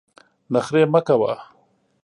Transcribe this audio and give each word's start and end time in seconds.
نخرې 0.53 0.83
مه 0.93 1.01
کوه! 1.07 1.33